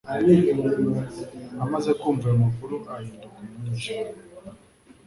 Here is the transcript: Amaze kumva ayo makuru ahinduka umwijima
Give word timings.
Amaze 1.63 1.91
kumva 1.99 2.25
ayo 2.29 2.37
makuru 2.45 2.75
ahinduka 2.95 3.37
umwijima 3.55 4.11